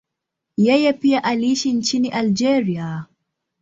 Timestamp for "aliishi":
1.23-1.73